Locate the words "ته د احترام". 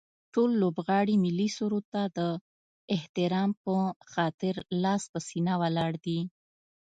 1.93-3.49